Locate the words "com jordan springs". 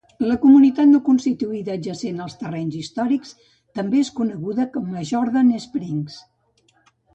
4.79-6.21